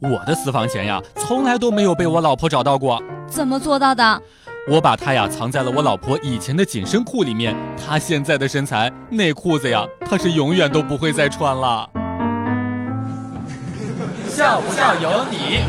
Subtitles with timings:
[0.00, 3.02] 我的私房钱呀，从来都没有被我老婆找到过。
[3.26, 4.22] 怎么做到的？
[4.68, 7.56] 我把它呀藏在了我老婆以前的紧身裤里面。
[7.78, 11.88] 她现在的身材，那裤子呀，她是永远都不会再穿了。
[14.28, 15.60] 笑不笑由你。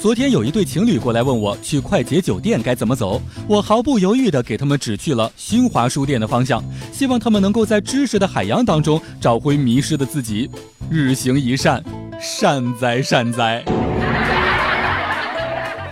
[0.00, 10.50] 昨天有一对情侣过来问我去快捷酒店该怎么走，我毫不犹豫地给他们指去了新华书店的方向，希望他们能够在知识的海洋当中找回迷失的自己。
[10.92, 11.80] 日行一善，
[12.20, 13.64] 善哉善哉。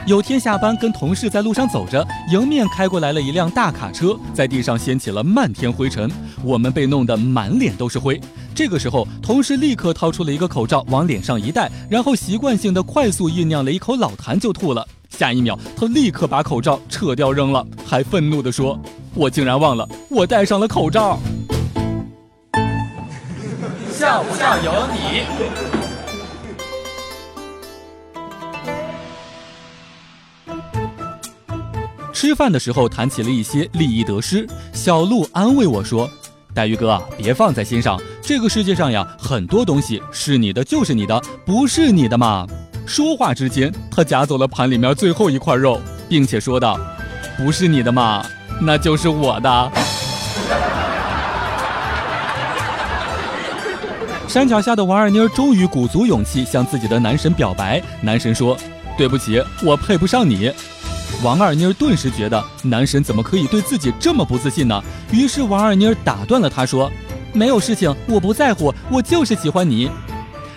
[0.04, 6.10] 有天下班跟同事在路上走着，迎面开过来了一辆大卡车，在地上掀起了漫天灰尘，
[6.42, 8.20] 我们被弄得满脸都是灰。
[8.56, 14.84] 这个时候，同事立刻掏出了一个口罩往脸上一戴，然后习惯性的快速酝酿了一口老痰就吐了。
[15.10, 18.76] 下一秒，他立刻把口罩撤掉扔了，还愤怒地说
[19.14, 21.20] ：“我竟然忘了我戴上了口罩。”
[23.98, 25.26] 笑不笑由你。
[32.12, 36.08] 吃饭的时候谈起了一些利益得失，小鹿安慰我说
[36.54, 38.00] ：“黛玉哥，别放在心上。
[38.22, 42.46] 这个世界上呀，很多东西是你的就是你的，不是你的嘛。”
[42.86, 46.78] 说话之间，他夹走了盘里面最后一块肉，并且说道
[47.36, 48.24] ：“不是你的嘛，
[48.60, 49.72] 那就是我的。”
[54.28, 58.54] 山脚下的王二妮终于鼓足勇气向自己的男神表白，男神说
[58.94, 60.52] ：“对不起，我配不上你。”
[61.24, 64.84] 王二妮顿时觉得男神怎么可以对自己这么不自信呢？
[65.10, 66.92] 于是王二妮打断了他，说
[67.32, 69.90] ：“没有事情，我不在乎，我就是喜欢你。”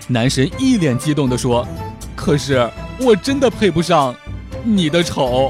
[0.05, 1.65] 男神一脸激动地说
[2.13, 4.13] ：“可是我真的配不上
[4.65, 5.49] 你的丑。”